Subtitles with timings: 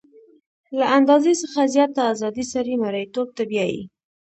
[0.79, 3.83] له اندازې څخه زیاته ازادي سړی مرییتوب ته بیايي.